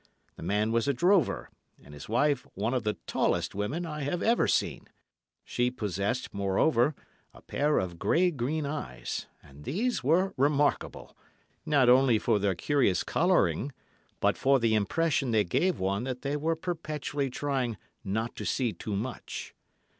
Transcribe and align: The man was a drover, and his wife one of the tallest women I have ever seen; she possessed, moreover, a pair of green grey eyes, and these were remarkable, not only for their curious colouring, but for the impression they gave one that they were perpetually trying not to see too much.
The 0.35 0.41
man 0.41 0.71
was 0.71 0.87
a 0.87 0.95
drover, 0.95 1.51
and 1.83 1.93
his 1.93 2.09
wife 2.09 2.47
one 2.55 2.73
of 2.73 2.81
the 2.83 2.97
tallest 3.05 3.53
women 3.53 3.85
I 3.85 4.01
have 4.01 4.23
ever 4.23 4.47
seen; 4.47 4.87
she 5.43 5.69
possessed, 5.69 6.33
moreover, 6.33 6.95
a 7.35 7.43
pair 7.43 7.77
of 7.77 7.99
green 7.99 8.35
grey 8.35 8.63
eyes, 8.63 9.27
and 9.43 9.63
these 9.63 10.03
were 10.03 10.33
remarkable, 10.37 11.15
not 11.67 11.87
only 11.87 12.17
for 12.17 12.39
their 12.39 12.55
curious 12.55 13.03
colouring, 13.03 13.73
but 14.19 14.37
for 14.39 14.59
the 14.59 14.73
impression 14.73 15.29
they 15.29 15.43
gave 15.43 15.77
one 15.79 16.05
that 16.05 16.23
they 16.23 16.35
were 16.35 16.55
perpetually 16.55 17.29
trying 17.29 17.77
not 18.03 18.35
to 18.37 18.43
see 18.43 18.73
too 18.73 18.95
much. 18.95 19.53